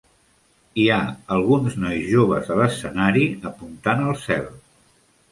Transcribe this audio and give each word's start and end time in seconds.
Hi 0.83 0.85
ha 0.93 1.01
alguns 1.35 1.75
nois 1.83 2.07
joves 2.13 2.49
a 2.55 2.57
l'escenari 2.59 3.27
apuntant 3.51 4.01
al 4.07 4.17
cel. 4.23 4.49